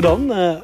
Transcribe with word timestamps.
staan 0.00 0.26
we 0.26 0.26
dan 0.26 0.38
eh, 0.38 0.60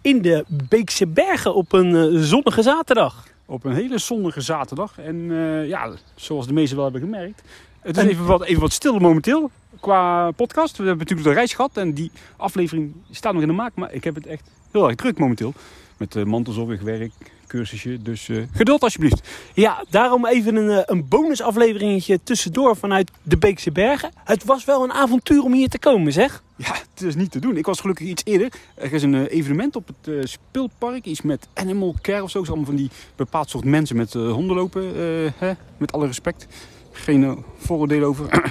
in 0.00 0.22
de 0.22 0.44
Beekse 0.48 1.06
Bergen 1.06 1.54
op 1.54 1.72
een 1.72 1.96
eh, 1.96 2.20
zonnige 2.20 2.62
zaterdag. 2.62 3.24
Op 3.46 3.64
een 3.64 3.74
hele 3.74 3.98
zonnige 3.98 4.40
zaterdag. 4.40 4.98
En 4.98 5.26
eh, 5.30 5.68
ja, 5.68 5.90
zoals 6.14 6.46
de 6.46 6.52
meesten 6.52 6.76
wel 6.76 6.84
hebben 6.84 7.02
gemerkt. 7.02 7.42
Het 7.80 7.96
is 7.96 8.02
En- 8.02 8.08
even 8.08 8.24
wat, 8.24 8.44
even 8.44 8.60
wat 8.60 8.72
stil 8.72 8.98
momenteel 8.98 9.50
qua 9.80 10.30
podcast. 10.30 10.76
We 10.76 10.84
hebben 10.86 10.98
natuurlijk 10.98 11.28
de 11.28 11.34
reis 11.34 11.54
gehad. 11.54 11.76
En 11.76 11.92
die 11.92 12.10
aflevering 12.36 12.92
staat 13.10 13.32
nog 13.32 13.42
in 13.42 13.48
de 13.48 13.54
maak. 13.54 13.72
Maar 13.74 13.92
ik 13.92 14.04
heb 14.04 14.14
het 14.14 14.26
echt 14.26 14.50
heel 14.70 14.86
erg 14.86 14.96
druk 14.96 15.18
momenteel. 15.18 15.52
Met 15.96 16.14
uh, 16.14 16.24
mantelzorg, 16.24 16.80
werk, 16.82 17.12
cursusje. 17.46 18.02
Dus 18.02 18.28
geduld 18.52 18.82
alsjeblieft. 18.82 19.28
Ja, 19.54 19.84
daarom 19.90 20.26
even 20.26 20.56
een, 20.56 20.82
een 20.86 21.08
bonusafleveringetje 21.08 22.20
tussendoor 22.22 22.76
vanuit 22.76 23.10
de 23.22 23.36
Beekse 23.36 23.70
Bergen. 23.70 24.10
Het 24.24 24.44
was 24.44 24.64
wel 24.64 24.82
een 24.82 24.92
avontuur 24.92 25.42
om 25.42 25.52
hier 25.52 25.68
te 25.68 25.78
komen, 25.78 26.12
zeg. 26.12 26.42
Ja, 26.64 26.74
het 26.94 27.02
is 27.02 27.14
niet 27.14 27.30
te 27.30 27.38
doen. 27.38 27.56
Ik 27.56 27.66
was 27.66 27.80
gelukkig 27.80 28.06
iets 28.06 28.22
eerder. 28.24 28.52
Er 28.74 28.92
is 28.92 29.02
een 29.02 29.14
eh, 29.14 29.38
evenement 29.38 29.76
op 29.76 29.86
het 29.86 30.14
eh, 30.14 30.24
speelpark. 30.24 31.04
Iets 31.04 31.22
met 31.22 31.48
animal 31.54 31.94
care 32.02 32.22
of 32.22 32.30
zo. 32.30 32.38
Allemaal 32.38 32.64
van 32.64 32.76
die 32.76 32.90
bepaald 33.16 33.50
soort 33.50 33.64
mensen 33.64 33.96
met 33.96 34.14
eh, 34.14 34.32
honden 34.32 34.56
lopen. 34.56 34.92
hè? 35.38 35.52
Met 35.76 35.92
alle 35.92 36.06
respect. 36.06 36.46
Geen 36.92 37.44
vooroordelen 37.56 38.08
over. 38.08 38.26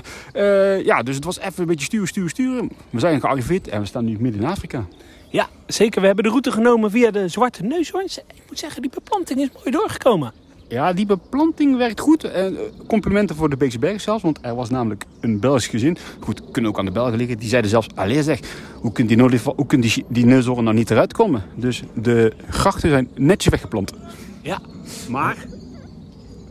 Ja, 0.83 1.03
dus 1.03 1.15
het 1.15 1.23
was 1.23 1.39
even 1.39 1.61
een 1.61 1.65
beetje 1.65 1.85
sturen, 1.85 2.07
sturen, 2.07 2.29
sturen. 2.29 2.71
We 2.89 2.99
zijn 2.99 3.19
gearriveerd 3.19 3.67
en 3.67 3.81
we 3.81 3.87
staan 3.87 4.05
nu 4.05 4.17
midden 4.19 4.41
in 4.41 4.47
Afrika. 4.47 4.85
Ja, 5.29 5.49
zeker. 5.67 6.01
We 6.01 6.07
hebben 6.07 6.23
de 6.23 6.29
route 6.29 6.51
genomen 6.51 6.91
via 6.91 7.11
de 7.11 7.27
Zwarte 7.27 7.63
Neushoorns. 7.63 8.17
Ik 8.17 8.43
moet 8.47 8.59
zeggen, 8.59 8.81
die 8.81 8.91
beplanting 8.91 9.39
is 9.39 9.49
mooi 9.53 9.71
doorgekomen. 9.71 10.33
Ja, 10.71 10.93
die 10.93 11.05
beplanting 11.05 11.77
werkt 11.77 11.99
goed. 11.99 12.23
En 12.23 12.57
eh, 12.57 12.63
complimenten 12.87 13.35
voor 13.35 13.49
de 13.49 13.57
Beekse 13.57 13.79
Bergen 13.79 14.01
zelfs. 14.01 14.23
Want 14.23 14.39
er 14.41 14.55
was 14.55 14.69
namelijk 14.69 15.05
een 15.19 15.39
Belgisch 15.39 15.67
gezin. 15.67 15.97
Goed, 16.19 16.51
kunnen 16.51 16.71
ook 16.71 16.79
aan 16.79 16.85
de 16.85 16.91
Belgen 16.91 17.17
liggen. 17.17 17.37
Die 17.37 17.49
zeiden 17.49 17.69
zelfs, 17.69 17.87
allee 17.95 18.23
zeg, 18.23 18.39
hoe 18.73 18.91
kunnen 18.91 19.29
die, 19.29 19.39
hoe 19.55 19.65
kunnen 19.65 19.87
die, 19.87 20.05
die 20.07 20.25
neushoorn 20.25 20.63
nou 20.63 20.75
niet 20.75 20.91
eruit 20.91 21.13
komen? 21.13 21.43
Dus 21.55 21.83
de 21.93 22.33
grachten 22.49 22.89
zijn 22.89 23.09
netjes 23.15 23.51
weggeplant. 23.51 23.93
Ja, 24.41 24.61
Maar 25.09 25.45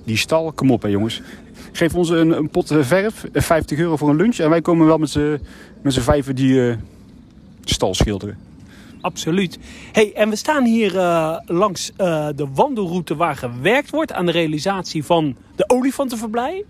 die 0.05 0.17
stal, 0.17 0.53
kom 0.53 0.71
op 0.71 0.83
hè 0.83 0.89
jongens. 0.89 1.23
Geef 1.73 1.95
ons 1.95 2.09
een, 2.09 2.37
een 2.37 2.49
pot 2.49 2.71
eh, 2.71 2.83
verf, 2.83 3.25
eh, 3.25 3.43
50 3.43 3.79
euro 3.79 3.97
voor 3.97 4.09
een 4.09 4.17
lunch. 4.17 4.39
En 4.39 4.51
wij 4.51 4.63
komen 4.63 4.87
wel 4.87 4.99
met 4.99 5.11
z'n 5.11 6.01
vijven 6.01 6.35
die 6.35 6.69
eh, 6.69 6.77
stal 7.65 7.95
schilderen. 7.95 8.50
Absoluut. 9.01 9.59
Hey, 9.93 10.13
en 10.15 10.31
we 10.31 10.37
staan 10.37 10.65
hier 10.65 10.99
eh, 10.99 11.37
langs 11.47 11.93
eh, 11.97 12.29
de 12.37 12.49
wandelroute 12.55 13.17
waar 13.17 13.37
gewerkt 13.37 13.91
wordt 13.91 14.13
aan 14.13 14.27
de 14.27 14.33
realisatie 14.33 15.05
van 15.05 15.37
de 15.57 15.65
olifantenverblijf. 15.69 16.65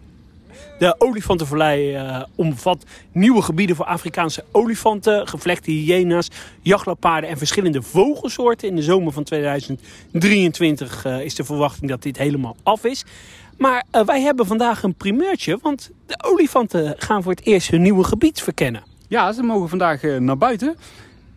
De 0.79 0.95
olifantenvallei 0.99 1.95
eh, 1.95 2.23
omvat 2.35 2.85
nieuwe 3.13 3.43
gebieden 3.43 3.77
voor 3.77 3.85
Afrikaanse 3.85 4.45
olifanten, 4.51 5.29
gevlechte 5.29 5.71
hyena's, 5.71 6.29
jachtlapaarden 6.61 7.31
en 7.31 7.39
verschillende 7.39 7.83
vogelsoorten. 7.83 8.69
In 8.69 8.77
de 8.77 8.83
zomer 8.83 9.13
van 9.13 9.25
2023 9.25 11.05
eh, 11.05 11.25
is 11.25 11.35
de 11.35 11.45
verwachting 11.45 11.91
dat 11.91 12.03
dit 12.03 12.19
helemaal 12.19 12.57
af 12.63 12.85
is. 12.85 13.05
Maar 13.59 13.85
wij 14.07 14.21
hebben 14.21 14.47
vandaag 14.47 14.83
een 14.83 14.95
primeurtje, 14.95 15.59
want 15.63 15.91
de 16.07 16.25
olifanten 16.25 16.95
gaan 16.99 17.23
voor 17.23 17.33
het 17.33 17.47
eerst 17.47 17.71
hun 17.71 17.83
nieuwe 17.83 18.05
gebied 18.05 18.43
verkennen. 18.43 18.83
Ja, 19.09 19.33
ze 19.33 19.43
mogen 19.43 19.69
vandaag 19.69 20.03
naar 20.03 20.39
buiten. 20.39 20.77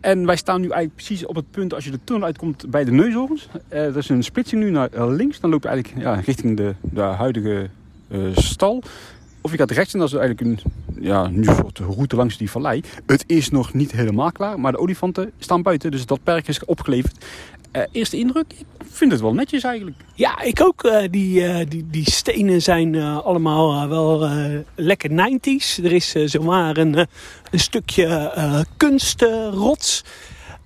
En 0.04 0.26
wij 0.26 0.36
staan 0.36 0.60
nu 0.60 0.68
eigenlijk 0.68 0.94
precies 0.94 1.26
op 1.26 1.34
het 1.34 1.50
punt 1.50 1.74
als 1.74 1.84
je 1.84 1.90
de 1.90 1.98
tunnel 2.04 2.24
uitkomt 2.24 2.70
bij 2.70 2.84
de 2.84 2.90
neushoorns. 2.90 3.48
Eh 3.68 3.86
er 3.86 3.96
is 3.96 4.08
een 4.08 4.24
splitsing 4.24 4.62
nu 4.62 4.70
naar 4.70 4.88
eh, 4.92 5.06
links. 5.08 5.40
Dan 5.40 5.50
loop 5.50 5.62
je 5.62 5.68
eigenlijk 5.68 6.02
ja, 6.02 6.14
richting 6.14 6.56
de, 6.56 6.74
de 6.80 7.00
huidige 7.00 7.68
eh, 8.08 8.20
stal. 8.32 8.82
Of 9.44 9.50
je 9.50 9.56
gaat 9.56 9.70
rechts 9.70 9.92
en 9.92 9.98
dat 9.98 10.08
is 10.08 10.14
eigenlijk 10.14 10.64
een, 10.64 10.72
ja, 11.02 11.30
soort 11.42 11.78
route 11.78 12.16
langs 12.16 12.36
die 12.36 12.50
vallei. 12.50 12.82
Het 13.06 13.24
is 13.26 13.50
nog 13.50 13.72
niet 13.72 13.92
helemaal 13.92 14.32
klaar, 14.32 14.60
maar 14.60 14.72
de 14.72 14.78
olifanten 14.78 15.32
staan 15.38 15.62
buiten. 15.62 15.90
Dus 15.90 16.06
dat 16.06 16.22
perk 16.22 16.48
is 16.48 16.64
opgeleverd. 16.64 17.24
Eh, 17.70 17.82
eerste 17.92 18.16
indruk, 18.16 18.52
ik 18.58 18.66
vind 18.90 19.12
het 19.12 19.20
wel 19.20 19.34
netjes 19.34 19.62
eigenlijk. 19.62 19.96
Ja, 20.14 20.40
ik 20.42 20.60
ook. 20.60 20.84
eh, 20.84 21.08
die, 21.10 21.44
eh, 21.44 21.66
die, 21.68 21.86
die 21.90 22.10
stenen 22.10 22.62
zijn 22.62 22.96
allemaal 23.02 23.88
wel 23.88 24.28
lekker 24.74 25.10
90s. 25.10 25.84
Er 25.84 25.92
is 25.92 26.10
zomaar 26.10 26.76
een, 26.76 26.96
een 27.50 27.60
stukje 27.60 28.66
kunstrots. 28.76 30.04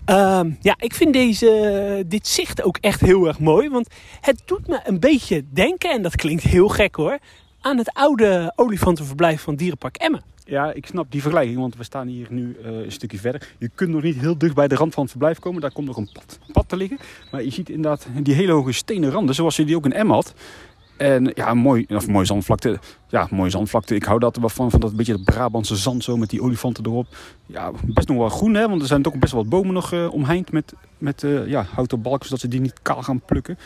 Ehm, 0.04 0.50
ja, 0.60 0.74
ik 0.78 0.94
vind 0.94 1.12
deze, 1.12 2.04
dit 2.06 2.26
zicht 2.26 2.62
ook 2.62 2.76
echt 2.80 3.00
heel 3.00 3.26
erg 3.26 3.38
mooi. 3.38 3.68
Want 3.68 3.88
het 4.20 4.42
doet 4.44 4.66
me 4.66 4.80
een 4.84 5.00
beetje 5.00 5.44
denken, 5.50 5.90
en 5.90 6.02
dat 6.02 6.16
klinkt 6.16 6.42
heel 6.42 6.68
gek 6.68 6.94
hoor, 6.94 7.18
aan 7.68 7.78
het 7.78 7.92
oude 7.92 8.52
olifantenverblijf 8.56 9.42
van 9.42 9.54
Dierenpark 9.54 9.96
Emmen. 9.96 10.22
Ja, 10.44 10.72
ik 10.72 10.86
snap 10.86 11.10
die 11.10 11.22
vergelijking, 11.22 11.58
want 11.58 11.76
we 11.76 11.84
staan 11.84 12.06
hier 12.06 12.26
nu 12.30 12.56
eh, 12.64 12.70
een 12.70 12.92
stukje 12.92 13.18
verder. 13.18 13.48
Je 13.58 13.70
kunt 13.74 13.90
nog 13.90 14.02
niet 14.02 14.16
heel 14.16 14.38
dicht 14.38 14.54
bij 14.54 14.68
de 14.68 14.74
rand 14.74 14.94
van 14.94 15.02
het 15.02 15.10
verblijf 15.10 15.38
komen. 15.38 15.60
Daar 15.60 15.72
komt 15.72 15.86
nog 15.86 15.96
een 15.96 16.10
pad, 16.12 16.38
pad 16.52 16.68
te 16.68 16.76
liggen. 16.76 16.98
Maar 17.30 17.42
je 17.42 17.50
ziet 17.50 17.68
inderdaad 17.68 18.06
die 18.22 18.34
hele 18.34 18.52
hoge 18.52 18.72
stenen 18.72 19.10
randen, 19.10 19.34
zoals 19.34 19.56
je 19.56 19.64
die 19.64 19.76
ook 19.76 19.84
in 19.84 19.92
Emmen 19.92 20.14
had. 20.14 20.34
En 20.96 21.32
ja, 21.34 21.54
mooi, 21.54 21.86
of 21.88 22.08
mooi 22.08 22.26
zandvlakte. 22.26 22.78
Ja, 23.08 23.26
mooie 23.30 23.50
zandvlakte. 23.50 23.94
Ik 23.94 24.04
hou 24.04 24.18
dat 24.18 24.36
wel 24.36 24.48
van, 24.48 24.70
van 24.70 24.80
dat 24.80 24.96
beetje 24.96 25.12
het 25.12 25.24
Brabantse 25.24 25.76
zand 25.76 26.04
zo 26.04 26.16
met 26.16 26.30
die 26.30 26.42
olifanten 26.42 26.86
erop. 26.86 27.06
Ja, 27.46 27.70
best 27.84 28.08
nog 28.08 28.16
wel 28.16 28.28
groen 28.28 28.54
hè, 28.54 28.68
want 28.68 28.80
er 28.80 28.88
zijn 28.88 29.02
toch 29.02 29.18
best 29.18 29.32
wel 29.32 29.42
wat 29.42 29.50
bomen 29.50 29.74
nog 29.74 29.92
eh, 29.92 30.12
omheind 30.12 30.52
met, 30.52 30.72
met 30.98 31.22
eh, 31.22 31.46
ja, 31.46 31.66
houten 31.74 32.02
balken, 32.02 32.24
zodat 32.24 32.40
ze 32.40 32.48
die 32.48 32.60
niet 32.60 32.82
kaal 32.82 33.02
gaan 33.02 33.20
plukken. 33.20 33.58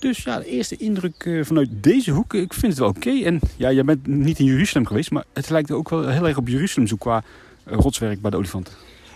Dus 0.00 0.22
ja, 0.22 0.38
de 0.38 0.46
eerste 0.46 0.76
indruk 0.76 1.24
eh, 1.24 1.44
vanuit 1.44 1.68
deze 1.72 2.10
hoek, 2.10 2.34
ik 2.34 2.52
vind 2.52 2.72
het 2.72 2.78
wel 2.78 2.88
oké. 2.88 3.10
En 3.10 3.40
ja, 3.56 3.72
jij 3.72 3.84
bent 3.84 4.06
niet 4.06 4.38
in 4.38 4.44
Jeruzalem 4.44 4.86
geweest, 4.86 5.10
maar 5.10 5.24
het 5.32 5.50
lijkt 5.50 5.70
ook 5.70 5.88
wel 5.88 6.08
heel 6.08 6.26
erg 6.26 6.36
op 6.36 6.48
Jeruzalem 6.48 6.88
zo 6.88 6.96
qua 6.96 7.22
eh, 7.64 7.76
rotswerk 7.76 8.20
bij 8.20 8.30
de 8.30 8.36
olifanten. 8.36 8.74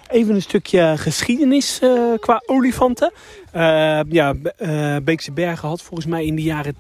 Even 0.09 0.35
een 0.35 0.43
stukje 0.43 0.95
geschiedenis 0.97 1.79
eh, 1.81 2.13
qua 2.21 2.43
olifanten. 2.47 3.13
Ja, 4.09 4.35
Be- 4.35 5.01
Beekse 5.05 5.33
Bergen 5.33 5.69
had 5.69 5.83
volgens 5.83 6.09
mij 6.09 6.25
in 6.25 6.37
de 6.37 6.43
jaren 6.43 6.77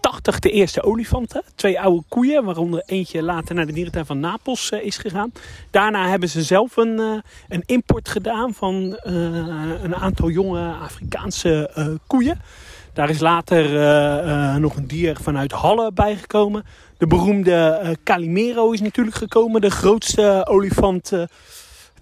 80 0.00 0.38
de 0.38 0.50
eerste 0.50 0.82
olifanten. 0.82 1.42
Twee 1.54 1.80
oude 1.80 2.02
koeien, 2.08 2.44
waaronder 2.44 2.82
eentje 2.86 3.22
later 3.22 3.54
naar 3.54 3.66
de 3.66 3.72
dierentuin 3.72 4.06
van 4.06 4.20
Napels 4.20 4.70
is 4.70 4.96
gegaan. 4.96 5.32
Daarna 5.70 6.08
hebben 6.08 6.28
ze 6.28 6.42
zelf 6.42 6.76
een, 6.76 7.22
een 7.48 7.62
import 7.66 8.08
gedaan 8.08 8.54
van 8.54 8.98
een 9.02 9.94
aantal 9.94 10.30
jonge 10.30 10.72
Afrikaanse 10.72 11.70
koeien. 12.06 12.40
Daar 12.92 13.10
is 13.10 13.20
later 13.20 13.76
eh, 13.76 14.54
eh, 14.54 14.56
nog 14.56 14.76
een 14.76 14.86
dier 14.86 15.16
vanuit 15.20 15.52
Halle 15.52 15.92
bijgekomen. 15.92 16.64
De 16.98 17.06
beroemde 17.06 17.54
eh, 17.54 17.90
Calimero 18.04 18.70
is 18.70 18.80
natuurlijk 18.80 19.16
gekomen, 19.16 19.60
de 19.60 19.70
grootste 19.70 20.46
olifant 20.48 21.12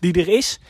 die 0.00 0.12
er 0.12 0.28
is. 0.28 0.60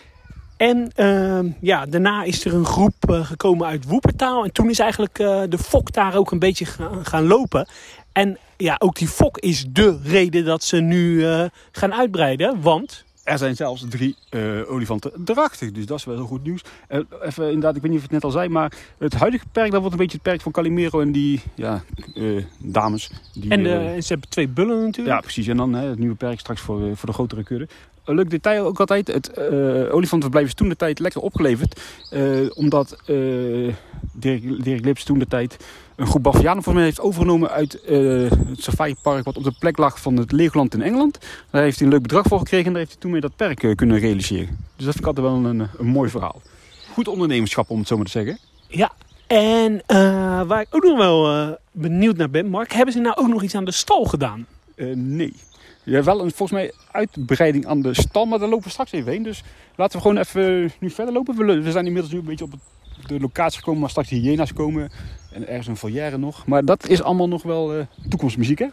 En 0.57 0.91
ehm, 0.95 1.49
ja, 1.61 1.87
daarna 1.87 2.23
is 2.23 2.45
er 2.45 2.55
een 2.55 2.65
groep 2.65 2.95
gekomen 3.23 3.67
uit 3.67 3.85
Woepertaal. 3.85 4.45
En 4.45 4.53
toen 4.53 4.71
is 4.71 4.79
eigenlijk 4.79 5.15
de 5.49 5.59
fok 5.59 5.93
daar 5.93 6.17
ook 6.17 6.31
een 6.31 6.39
beetje 6.39 6.65
gaan, 6.65 7.07
gaan 7.07 7.27
lopen. 7.27 7.69
En 8.13 8.39
ja, 8.57 8.77
ook 8.79 8.97
die 8.97 9.09
fok 9.09 9.39
is 9.39 9.65
de 9.69 9.99
reden 10.05 10.45
dat 10.45 10.65
ze 10.65 10.77
nu 10.77 11.25
gaan 11.73 11.95
uitbreiden. 11.95 12.63
Want 12.63 13.05
Er 13.25 13.39
zijn 13.39 13.57
zelfs 13.57 13.85
drie 13.89 14.17
eh, 14.29 14.71
olifanten 14.71 15.13
drachtig, 15.25 15.73
dus 15.73 15.87
dat 15.87 15.99
is 15.99 16.05
wel 16.05 16.15
heel 16.15 16.27
goed 16.27 16.45
nieuws. 16.45 16.65
Eh, 16.89 17.01
even 17.23 17.47
inderdaad, 17.47 17.77
ik 17.77 17.83
weet 17.83 17.91
niet 17.91 18.01
of 18.01 18.07
ik 18.07 18.11
het 18.11 18.23
net 18.23 18.25
al 18.25 18.39
zei, 18.39 18.49
maar 18.49 18.73
het 18.99 19.15
huidige 19.15 19.45
perk, 19.53 19.71
dat 19.71 19.81
wordt 19.81 19.93
een 19.93 20.01
beetje 20.01 20.17
het 20.17 20.27
perk 20.27 20.41
van 20.41 20.53
Calimero 20.53 21.01
en 21.01 21.13
die 21.13 21.41
ja, 21.55 21.83
eh, 22.15 22.45
dames. 22.59 23.11
Die, 23.33 23.51
en, 23.51 24.03
ze 24.03 24.09
hebben 24.09 24.29
twee 24.29 24.49
bullen 24.49 24.85
natuurlijk. 24.85 25.17
Ja, 25.17 25.21
precies. 25.21 25.47
En 25.47 25.57
dan 25.57 25.73
hè, 25.73 25.89
het 25.89 25.99
nieuwe 25.99 26.15
perk 26.15 26.41
straks 26.41 26.61
voor, 26.61 26.97
voor 26.97 27.09
de 27.09 27.15
grotere 27.15 27.43
kudde. 27.43 27.69
Een 28.05 28.15
leuk 28.15 28.31
detail 28.31 28.67
ook 28.67 28.81
altijd. 28.81 29.07
Het 29.07 29.39
olifantenverblijf 29.91 30.47
is 30.47 30.55
toen 30.55 30.69
de 30.69 30.77
tijd 30.77 30.99
lekker 30.99 31.21
opgeleverd. 31.21 31.81
omdat 32.55 32.97
Dirk, 34.13 34.65
Dirk 34.65 34.85
Lips 34.85 35.05
toen 35.05 35.19
de 35.19 35.27
tijd 35.27 35.57
een 36.01 36.07
groep 36.07 36.23
Bavianen 36.23 36.63
voor 36.63 36.75
mij 36.75 36.83
heeft 36.83 37.01
overgenomen 37.01 37.51
uit 37.51 37.81
eh, 37.85 37.99
het 38.47 38.63
safaripark 38.63 39.25
wat 39.25 39.37
op 39.37 39.45
de 39.45 39.53
plek 39.59 39.77
lag 39.79 40.01
van 40.01 40.17
het 40.17 40.33
Legoland 40.33 40.75
in 40.75 40.83
Engeland. 40.83 41.19
Daar 41.51 41.63
heeft 41.63 41.77
hij 41.79 41.87
een 41.87 41.93
leuk 41.93 42.03
bedrag 42.03 42.27
voor 42.27 42.39
gekregen 42.39 42.67
en 42.67 42.71
daar 42.73 42.81
heeft 42.81 42.93
hij 42.93 43.01
toen 43.01 43.11
mee 43.11 43.21
dat 43.21 43.37
perk 43.37 43.63
eh, 43.63 43.75
kunnen 43.75 43.99
realiseren. 43.99 44.47
Dus 44.77 44.85
dat 44.87 44.95
vind 44.95 44.99
ik 44.99 45.07
altijd 45.07 45.27
wel 45.27 45.45
een, 45.51 45.69
een 45.79 45.87
mooi 45.87 46.11
verhaal. 46.11 46.41
Goed 46.93 47.09
ondernemerschap 47.09 47.71
om 47.71 47.79
het 47.79 47.89
zo 47.89 47.97
maar 47.97 48.05
te 48.05 48.11
zeggen. 48.11 48.39
Ja, 48.69 48.91
en 49.27 49.83
eh, 49.87 50.43
waar 50.43 50.61
ik 50.61 50.67
ook 50.71 50.83
nog 50.85 50.97
wel 50.99 51.57
benieuwd 51.73 52.17
naar 52.17 52.31
ben, 52.31 52.47
Mark, 52.47 52.73
hebben 52.73 52.95
ze 52.95 53.01
nou 53.01 53.17
ook 53.17 53.29
nog 53.29 53.43
iets 53.43 53.55
aan 53.55 53.65
de 53.65 53.73
stal 53.73 54.05
gedaan? 54.05 54.47
Nee. 54.95 55.33
Ja, 55.85 56.03
wel 56.03 56.15
een 56.25 56.31
volgens 56.31 56.51
mij 56.61 56.73
uitbreiding 56.91 57.67
aan 57.67 57.83
de 57.83 57.95
stal, 57.95 58.25
maar 58.27 58.39
daar 58.39 58.49
lopen 58.49 58.65
we 58.65 58.71
straks 58.71 58.93
even 58.93 59.13
heen. 59.13 59.23
Dus 59.23 59.43
laten 59.77 59.97
we 59.97 60.03
gewoon 60.03 60.17
even 60.17 60.73
nu 60.81 60.91
verder 60.91 61.15
lopen. 61.15 61.37
We, 61.37 61.61
we 61.61 61.71
zijn 61.71 61.87
inmiddels 61.87 62.13
nu 62.13 62.19
een 62.19 62.25
beetje 62.25 62.45
op 62.45 62.51
het- 62.53 62.61
de 63.15 63.21
locatie 63.21 63.59
gekomen 63.59 63.81
waar 63.81 63.91
straks 63.91 64.09
de 64.09 64.17
hyena's 64.17 64.53
komen. 64.53 64.91
En 65.33 65.49
ergens 65.49 65.67
een 65.67 65.77
volière 65.77 66.19
nog. 66.19 66.47
Maar 66.47 66.65
dat 66.65 66.89
is 66.89 67.03
allemaal 67.03 67.29
nog 67.29 67.43
wel 67.43 67.75
eh, 67.75 67.85
toekomstmuziek, 68.09 68.59
hè? 68.59 68.67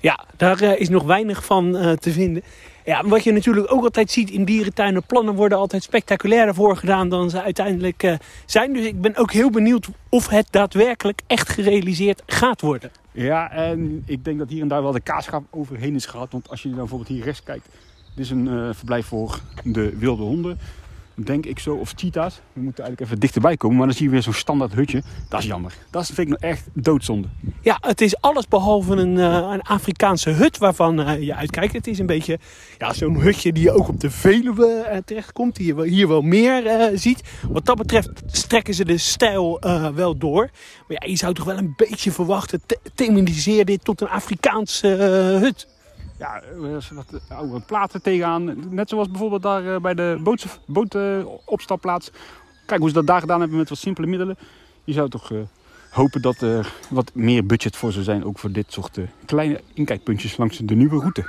Ja, 0.00 0.24
daar 0.36 0.60
eh, 0.60 0.80
is 0.80 0.88
nog 0.88 1.02
weinig 1.02 1.44
van 1.44 1.76
eh, 1.76 1.92
te 1.92 2.12
vinden. 2.12 2.42
Ja, 2.84 3.06
wat 3.06 3.24
je 3.24 3.32
natuurlijk 3.32 3.72
ook 3.72 3.84
altijd 3.84 4.10
ziet 4.10 4.30
in 4.30 4.44
dierentuinen, 4.44 5.02
plannen 5.06 5.34
worden 5.34 5.58
altijd 5.58 5.82
spectaculairder 5.82 6.54
voorgedaan 6.54 7.08
dan 7.08 7.30
ze 7.30 7.42
uiteindelijk 7.42 8.18
zijn. 8.46 8.72
Dus 8.72 8.84
ik 8.84 9.00
ben 9.00 9.16
ook 9.16 9.32
heel 9.32 9.50
benieuwd 9.50 9.88
of 10.08 10.28
het 10.28 10.46
daadwerkelijk 10.50 11.20
echt 11.26 11.48
gerealiseerd 11.48 12.22
gaat 12.26 12.60
worden. 12.60 12.90
Ja, 13.12 13.50
en 13.50 14.02
ik 14.06 14.24
denk 14.24 14.38
dat 14.38 14.48
hier 14.48 14.62
en 14.62 14.68
daar 14.68 14.82
wel 14.82 14.92
de 14.92 15.00
kaasschap 15.00 15.44
overheen 15.50 15.94
is 15.94 16.06
gehad. 16.06 16.32
Want 16.32 16.50
als 16.50 16.62
je 16.62 16.68
dan 16.68 16.78
bijvoorbeeld 16.78 17.08
hier 17.08 17.24
rechts 17.24 17.42
kijkt. 17.42 17.68
Dit 18.14 18.24
is 18.24 18.30
een 18.30 18.74
verblijf 18.74 19.06
voor 19.06 19.40
de 19.64 19.96
wilde 19.96 20.22
honden. 20.22 20.58
Denk 21.24 21.46
ik 21.46 21.58
zo. 21.58 21.74
Of 21.74 21.92
cheetahs. 21.96 22.34
We 22.52 22.60
moeten 22.60 22.84
eigenlijk 22.84 23.00
even 23.10 23.20
dichterbij 23.20 23.56
komen. 23.56 23.76
Maar 23.76 23.86
dan 23.86 23.96
zie 23.96 24.04
je 24.04 24.10
weer 24.10 24.22
zo'n 24.22 24.32
standaard 24.32 24.72
hutje. 24.74 25.02
Dat 25.28 25.40
is 25.40 25.46
jammer. 25.46 25.72
Dat 25.90 26.06
vind 26.06 26.18
ik 26.18 26.28
nou 26.40 26.52
echt 26.52 26.66
doodzonde. 26.72 27.28
Ja, 27.60 27.78
het 27.80 28.00
is 28.00 28.20
alles 28.20 28.48
behalve 28.48 28.92
een, 28.96 29.18
eh, 29.18 29.48
een 29.52 29.62
Afrikaanse 29.62 30.30
hut 30.30 30.58
waarvan 30.58 31.00
eh, 31.00 31.22
je 31.22 31.34
uitkijkt. 31.34 31.72
Het 31.72 31.86
is 31.86 31.98
een 31.98 32.06
beetje 32.06 32.38
ja, 32.78 32.92
zo'n 32.92 33.20
hutje 33.20 33.52
die 33.52 33.62
je 33.62 33.72
ook 33.72 33.88
op 33.88 34.00
de 34.00 34.10
Veluwe 34.10 34.66
eh, 34.66 34.98
terechtkomt. 35.04 35.56
Die 35.56 35.74
je 35.74 35.84
hier 35.88 36.08
wel 36.08 36.22
meer 36.22 36.90
ziet. 36.94 37.22
Wat 37.48 37.66
dat 37.66 37.76
betreft 37.76 38.10
strekken 38.26 38.74
ze 38.74 38.84
de 38.84 38.98
stijl 38.98 39.60
wel 39.94 40.16
door. 40.18 40.50
Maar 40.88 40.96
ja, 41.02 41.08
je 41.10 41.16
zou 41.16 41.34
toch 41.34 41.44
wel 41.44 41.58
een 41.58 41.72
beetje 41.76 42.12
verwachten. 42.12 42.60
te- 42.66 42.78
Thematiseer 42.94 43.64
dit 43.64 43.84
tot 43.84 44.00
een 44.00 44.08
Afrikaanse 44.08 44.86
hut. 45.40 45.66
Ja, 46.20 46.42
er 46.42 46.76
is 46.76 46.90
wat 46.90 47.20
oude 47.28 47.60
platen 47.60 48.02
tegenaan. 48.02 48.56
Net 48.70 48.88
zoals 48.88 49.10
bijvoorbeeld 49.10 49.42
daar 49.42 49.74
eh, 49.74 49.80
bij 49.80 49.94
de 49.94 50.20
boot, 50.22 50.58
bootopstapplaats. 50.66 52.10
Kijk 52.66 52.80
hoe 52.80 52.88
ze 52.88 52.94
dat 52.94 53.06
daar 53.06 53.20
gedaan 53.20 53.40
hebben 53.40 53.58
met 53.58 53.68
wat 53.68 53.78
simpele 53.78 54.06
middelen. 54.06 54.36
Je 54.84 54.92
zou 54.92 55.08
toch 55.08 55.32
eh, 55.32 55.38
hopen 55.90 56.22
dat 56.22 56.40
er 56.40 56.72
wat 56.90 57.10
meer 57.14 57.46
budget 57.46 57.76
voor 57.76 57.92
zou 57.92 58.04
zijn. 58.04 58.24
Ook 58.24 58.38
voor 58.38 58.52
dit 58.52 58.72
soort 58.72 58.98
eh, 58.98 59.04
kleine 59.24 59.60
inkijkpuntjes 59.74 60.36
langs 60.36 60.58
de 60.58 60.74
nieuwe 60.74 60.98
route. 60.98 61.24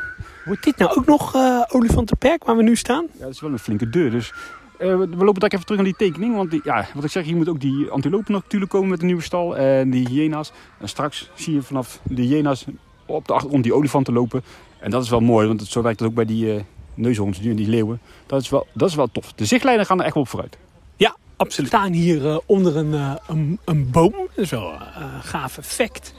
Wordt 0.45 0.63
dit 0.63 0.77
nou 0.77 0.97
ook 0.97 1.05
nog 1.05 1.35
eh 1.35 1.61
Olifantenperk 1.67 2.43
waar 2.43 2.55
we 2.55 2.63
nu 2.63 2.75
staan? 2.75 3.07
Ja, 3.13 3.19
dat 3.19 3.29
is 3.29 3.41
wel 3.41 3.51
een 3.51 3.59
flinke 3.59 3.89
deur. 3.89 4.11
Dus 4.11 4.33
eh, 4.77 4.97
we 4.97 5.07
we 5.07 5.23
lopen 5.23 5.39
daar 5.39 5.49
even 5.49 5.65
terug 5.65 5.81
naar 5.81 5.93
die 5.97 6.07
tekening. 6.07 6.35
Want 6.35 6.51
die, 6.51 6.61
ja, 6.63 6.85
wat 6.93 7.03
ik 7.03 7.11
zeg, 7.11 7.25
hier 7.25 7.35
moet 7.35 7.49
ook 7.49 7.59
die 7.59 7.89
antilopen 7.89 8.33
natuurlijk 8.33 8.71
komen 8.71 8.89
met 8.89 8.99
de 8.99 9.05
nieuwe 9.05 9.21
stal. 9.21 9.57
En 9.57 9.89
die 9.89 10.07
hyena's. 10.07 10.51
En 10.79 10.89
straks 10.89 11.29
zie 11.33 11.53
je 11.53 11.61
vanaf 11.61 11.99
de 12.03 12.21
hyena's 12.21 12.65
op 13.05 13.27
de 13.27 13.33
achtergrond 13.33 13.63
die 13.63 13.73
olifanten 13.73 14.13
lopen. 14.13 14.43
En 14.81 14.91
dat 14.91 15.03
is 15.03 15.09
wel 15.09 15.19
mooi, 15.19 15.47
want 15.47 15.59
het, 15.59 15.69
zo 15.69 15.81
werkt 15.81 15.99
het 15.99 16.09
ook 16.09 16.15
bij 16.15 16.25
die 16.25 16.53
eh 16.55 16.61
neushoorns, 16.93 17.39
die, 17.39 17.53
die 17.53 17.67
leeuwen. 17.67 17.99
Dat 18.25 18.41
is, 18.41 18.49
wel, 18.49 18.67
dat 18.73 18.89
is 18.89 18.95
wel 18.95 19.07
tof. 19.11 19.33
De 19.33 19.45
zichtlijnen 19.45 19.85
gaan 19.85 19.99
er 19.99 20.05
echt 20.05 20.13
wel 20.13 20.23
op 20.23 20.29
vooruit. 20.29 20.57
Ja, 20.95 21.15
absoluut. 21.35 21.71
We 21.71 21.77
staan 21.77 21.91
hier 21.91 22.27
eh, 22.29 22.37
onder 22.45 22.77
een, 22.77 22.93
eh, 22.93 23.15
een, 23.27 23.59
een 23.65 23.89
boom. 23.91 24.11
Dat 24.11 24.43
is 24.43 24.49
wel 24.49 24.71
een 24.71 24.79
eh, 24.79 25.19
gaaf 25.21 25.57
effect. 25.57 26.13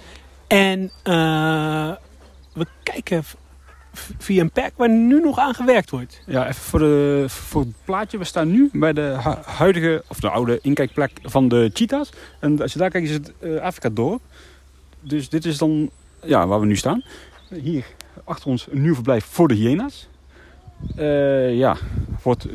En 0.47 0.91
eh, 1.03 1.91
we 2.53 2.67
kijken 2.83 3.25
via 4.19 4.41
een 4.43 4.51
perk 4.51 4.73
waar 4.77 4.91
nu 4.91 5.21
nog 5.21 5.39
aan 5.39 5.55
gewerkt 5.55 5.91
wordt. 5.91 6.23
Ja, 6.27 6.49
even 6.49 6.63
voor, 6.63 6.79
de, 6.79 7.25
voor 7.29 7.61
het 7.61 7.75
plaatje. 7.85 8.19
We 8.19 8.25
staan 8.25 8.51
nu 8.51 8.69
bij 8.73 8.93
de 8.93 9.19
hu- 9.23 9.53
huidige, 9.53 10.05
of 10.09 10.21
de 10.21 10.31
oude 10.31 10.59
inkijkplek 10.63 11.11
van 11.23 11.49
de 11.49 11.71
cheetahs. 11.73 12.11
En 12.41 12.61
als 12.61 12.73
je 12.73 12.79
daar 12.79 12.91
kijkt 12.91 13.09
is 13.09 13.15
het 13.15 13.61
Afrika 13.61 13.89
dorp. 13.89 14.21
Dus 15.01 15.29
dit 15.29 15.45
is 15.45 15.59
dan 15.59 15.91
ja, 16.25 16.47
waar 16.47 16.61
we 16.61 16.67
nu 16.67 16.77
staan. 16.77 17.03
Hier 17.49 17.85
achter 18.25 18.49
ons 18.49 18.67
een 18.71 18.83
nieuw 18.83 18.95
verblijf 18.95 19.25
voor 19.25 19.49
de 19.49 19.55
hyena's. 19.55 20.09
Eh, 20.97 21.55
ja, 21.55 21.77
wordt 22.23 22.47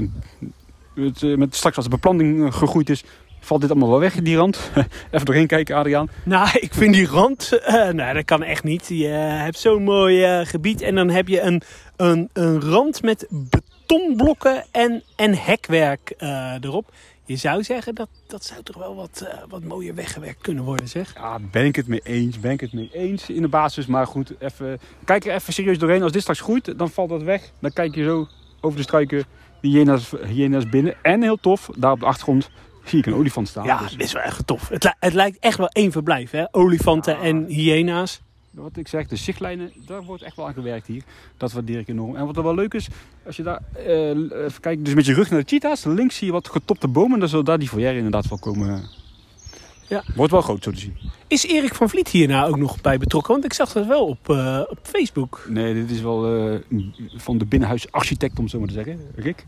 het, 0.95 1.23
eh, 1.23 1.35
met 1.35 1.55
straks 1.55 1.75
als 1.75 1.85
de 1.85 1.91
beplanting 1.91 2.45
eh, 2.45 2.53
gegroeid 2.53 2.89
is, 2.89 3.03
valt 3.39 3.61
dit 3.61 3.69
allemaal 3.69 3.89
wel 3.89 3.99
weg, 3.99 4.13
die 4.13 4.37
rand. 4.37 4.71
Even 5.11 5.25
doorheen 5.25 5.47
kijken, 5.47 5.75
Adriaan. 5.75 6.09
Nou, 6.23 6.49
ik 6.59 6.73
vind 6.73 6.93
die 6.93 7.07
rand, 7.07 7.59
nou, 7.91 8.13
dat 8.13 8.25
kan 8.25 8.43
echt 8.43 8.63
niet. 8.63 8.87
Je 8.87 9.07
hebt 9.07 9.59
zo'n 9.59 9.83
mooi 9.83 10.45
gebied 10.45 10.81
en 10.81 10.95
dan 10.95 11.09
heb 11.09 11.27
je 11.27 11.41
een, 11.41 11.61
een, 11.95 12.29
een 12.33 12.61
rand 12.61 13.01
met 13.01 13.27
betonblokken 13.29 14.63
en, 14.71 15.03
en 15.15 15.37
hekwerk 15.37 16.13
erop. 16.61 16.91
Je 17.27 17.35
zou 17.35 17.63
zeggen 17.63 17.95
dat 17.95 18.09
dat 18.27 18.43
zou 18.45 18.63
toch 18.63 18.75
wel 18.75 18.95
wat, 18.95 19.25
eh, 19.31 19.37
wat 19.49 19.63
mooier 19.63 19.95
weggewerkt 19.95 20.41
kunnen 20.41 20.63
worden, 20.63 20.87
zeg. 20.87 21.13
Ja, 21.15 21.39
ben 21.51 21.65
ik 21.65 21.75
het 21.75 21.87
mee 21.87 21.99
eens, 22.03 22.39
ben 22.39 22.51
ik 22.51 22.59
het 22.61 22.73
mee 22.73 22.89
eens 22.93 23.29
in 23.29 23.41
de 23.41 23.47
basis. 23.47 23.85
Maar 23.85 24.07
goed, 24.07 24.33
even, 24.39 24.79
kijk 25.05 25.25
er 25.25 25.33
even 25.33 25.53
serieus 25.53 25.77
doorheen. 25.79 26.03
Als 26.03 26.11
dit 26.11 26.21
straks 26.21 26.39
groeit, 26.41 26.77
dan 26.77 26.89
valt 26.89 27.09
dat 27.09 27.23
weg. 27.23 27.51
Dan 27.59 27.71
kijk 27.73 27.95
je 27.95 28.03
zo 28.03 28.27
over 28.61 28.77
de 28.77 28.83
struiken, 28.83 29.23
de 29.61 29.67
hyena's, 29.67 30.11
hyena's 30.25 30.69
binnen. 30.69 30.95
En 31.01 31.21
heel 31.21 31.37
tof, 31.39 31.69
daar 31.77 31.91
op 31.91 31.99
de 31.99 32.05
achtergrond 32.05 32.49
zie 32.85 32.99
ik 32.99 33.05
een 33.05 33.13
olifant 33.15 33.47
staan. 33.47 33.65
Ja, 33.65 33.77
Dus 33.79 33.91
dit 33.91 34.01
is 34.01 34.11
wel 34.13 34.21
echt 34.23 34.47
tof. 34.47 34.69
Het, 34.69 34.83
li- 34.83 34.93
het 34.99 35.13
lijkt 35.13 35.37
echt 35.39 35.57
wel 35.57 35.67
één 35.69 35.91
verblijf, 35.91 36.31
hè? 36.31 36.43
Olifanten 36.51 37.13
Ja. 37.13 37.21
en 37.21 37.45
hyena's. 37.45 38.21
Wat 38.61 38.77
ik 38.77 38.87
zeg, 38.87 39.07
de 39.07 39.15
zichtlijnen, 39.15 39.71
daar 39.85 40.03
wordt 40.03 40.23
echt 40.23 40.35
wel 40.35 40.47
aan 40.47 40.53
gewerkt 40.53 40.87
hier. 40.87 41.03
Dat 41.37 41.51
waardeer 41.51 41.79
ik 41.79 41.87
enorm. 41.87 42.15
En 42.15 42.25
wat 42.25 42.37
er 42.37 42.43
wel 42.43 42.55
leuk 42.55 42.73
is, 42.73 42.87
als 43.25 43.35
je 43.35 43.43
daar 43.43 43.61
eh, 43.73 44.09
even 44.09 44.61
kijkt, 44.61 44.85
dus 44.85 44.93
met 44.93 45.05
je 45.05 45.13
rug 45.13 45.29
naar 45.29 45.39
de 45.39 45.47
cheetahs. 45.47 45.83
Links 45.83 46.15
zie 46.15 46.27
je 46.27 46.33
wat 46.33 46.49
getopte 46.49 46.87
bomen. 46.87 47.19
Dan 47.19 47.29
zal 47.29 47.43
daar 47.43 47.59
die 47.59 47.69
foyer 47.69 47.95
inderdaad 47.95 48.27
wel 48.27 48.39
komen. 48.39 48.83
Ja. 49.87 50.03
Wordt 50.15 50.31
wel 50.31 50.41
groot 50.41 50.63
zo 50.63 50.71
te 50.71 50.79
zien. 50.79 50.97
Is 51.27 51.45
Erik 51.45 51.75
van 51.75 51.89
Vliet 51.89 52.07
hier 52.07 52.27
nou 52.27 52.49
ook 52.49 52.57
nog 52.57 52.81
bij 52.81 52.97
betrokken? 52.97 53.31
Want 53.31 53.45
ik 53.45 53.53
zag 53.53 53.71
dat 53.71 53.85
wel 53.85 54.05
op, 54.05 54.29
eh, 54.29 54.61
op 54.69 54.79
Facebook. 54.81 55.45
Nee, 55.49 55.73
dit 55.73 55.91
is 55.91 56.01
wel 56.01 56.49
eh, 56.49 56.59
van 57.15 57.37
de 57.37 57.45
binnenhuisarchitect, 57.45 58.37
om 58.37 58.43
het 58.43 58.51
zo 58.51 58.59
maar 58.59 58.67
te 58.67 58.73
zeggen, 58.73 58.99
Rick. 59.15 59.45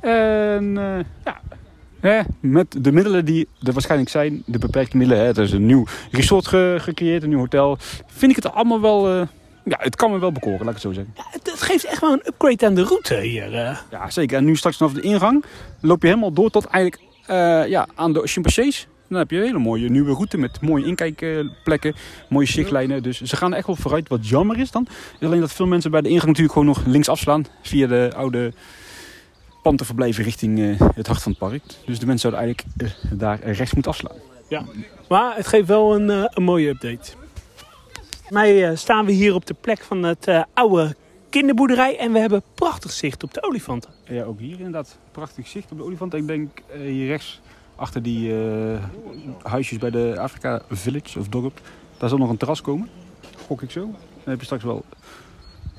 En 0.00 0.78
eh, 0.78 1.04
ja, 1.24 1.40
hè, 2.00 2.20
met 2.40 2.76
de 2.80 2.92
middelen 2.92 3.24
die 3.24 3.48
er 3.62 3.72
waarschijnlijk 3.72 4.10
zijn, 4.10 4.42
de 4.46 4.58
beperkte 4.58 4.96
middelen. 4.96 5.22
Hè, 5.24 5.28
er 5.28 5.42
is 5.42 5.52
een 5.52 5.66
nieuw 5.66 5.84
resort 6.10 6.46
ge- 6.46 6.76
gecreëerd, 6.78 7.22
een 7.22 7.28
nieuw 7.28 7.38
hotel. 7.38 7.78
Vind 8.06 8.30
ik 8.36 8.42
het 8.44 8.52
allemaal 8.52 8.80
wel, 8.80 9.08
eh, 9.08 9.26
ja, 9.64 9.76
het 9.80 9.96
kan 9.96 10.10
me 10.10 10.18
wel 10.18 10.32
bekoren, 10.32 10.58
laat 10.58 10.76
ik 10.76 10.82
het 10.82 10.82
zo 10.82 10.92
zeggen. 10.92 11.14
Ja, 11.16 11.24
het, 11.30 11.62
geeft 11.62 11.84
echt 11.84 12.00
wel 12.00 12.12
een 12.12 12.22
upgrade 12.26 12.66
aan 12.66 12.74
de 12.74 12.82
route 12.84 13.14
hier. 13.20 13.54
eh. 13.54 13.76
Ja, 13.90 14.10
zeker. 14.10 14.36
En 14.36 14.44
nu 14.44 14.56
straks 14.56 14.76
vanaf 14.76 14.92
de 14.92 15.00
ingang 15.00 15.44
loop 15.80 16.02
je 16.02 16.08
helemaal 16.08 16.32
door 16.32 16.50
tot 16.50 16.64
eigenlijk 16.66 17.02
eh, 17.26 17.66
ja, 17.68 17.86
aan 17.94 18.12
de 18.12 18.20
Chimpansés. 18.24 18.86
Dan 19.08 19.18
heb 19.18 19.30
je 19.30 19.36
een 19.36 19.42
hele 19.44 19.58
mooie 19.58 19.88
nieuwe 19.88 20.12
route 20.12 20.38
met 20.38 20.60
mooie 20.60 20.84
inkijkplekken, 20.84 21.94
mooie 22.28 22.46
zichtlijnen. 22.46 23.02
Dus 23.02 23.20
ze 23.20 23.36
gaan 23.36 23.50
er 23.52 23.56
echt 23.58 23.66
wel 23.66 23.76
vooruit. 23.76 24.08
Wat 24.08 24.28
jammer 24.28 24.58
is 24.58 24.70
dan, 24.70 24.86
is 25.20 25.26
alleen 25.26 25.40
dat 25.40 25.52
veel 25.52 25.66
mensen 25.66 25.90
bij 25.90 26.00
de 26.00 26.08
ingang 26.08 26.26
natuurlijk 26.26 26.52
gewoon 26.52 26.68
nog 26.68 26.86
links 26.86 27.08
afslaan. 27.08 27.46
Via 27.62 27.86
de 27.86 28.10
oude 28.16 28.52
plantenverblijven 29.66 30.24
richting 30.24 30.58
eh, 30.58 30.88
het 30.94 31.06
hart 31.06 31.22
van 31.22 31.32
het 31.32 31.40
park. 31.40 31.62
Dus 31.86 31.98
de 31.98 32.06
mensen 32.06 32.30
zouden 32.30 32.40
eigenlijk 32.40 32.64
eh, 32.76 33.18
daar 33.18 33.40
rechts 33.40 33.74
moeten 33.74 33.92
afslaan. 33.92 34.16
Maar 35.08 35.36
het 35.36 35.46
geeft 35.46 35.68
wel 35.68 35.94
een, 35.94 36.10
eh, 36.10 36.24
een 36.24 36.42
mooie 36.42 36.68
update. 36.68 37.12
Mij 38.28 38.76
staan 38.76 39.06
we 39.06 39.12
hier 39.12 39.34
op 39.34 39.46
de 39.46 39.54
plek 39.54 39.82
van 39.82 40.02
het 40.02 40.44
oude 40.54 40.96
kinderboerderij. 41.30 41.98
En 41.98 42.12
we 42.12 42.18
hebben 42.18 42.42
prachtig 42.54 42.92
zicht 42.92 43.22
op 43.22 43.34
de 43.34 43.42
olifanten. 43.42 43.90
Ja, 44.04 44.24
ook 44.24 44.38
hier 44.38 44.56
inderdaad 44.56 44.98
prachtig 45.12 45.46
zicht 45.46 45.72
op 45.72 45.78
de 45.78 45.84
olifant. 45.84 46.14
Ik 46.14 46.26
denk 46.26 46.62
hier 46.72 47.06
rechts 47.06 47.40
achter 47.76 48.02
die 48.02 48.34
huisjes 49.42 49.78
bij 49.78 49.90
de 49.90 50.14
Afrika 50.18 50.62
Village 50.70 51.18
of 51.18 51.28
dorp. 51.28 51.60
Daar 51.98 52.08
zal 52.08 52.18
nog 52.18 52.30
een 52.30 52.36
terras 52.36 52.60
komen. 52.60 52.88
Gok 53.46 53.62
ik 53.62 53.70
zo. 53.70 53.80
Dan 53.80 53.90
heb 54.24 54.38
je 54.38 54.44
straks 54.44 54.64
wel 54.64 54.84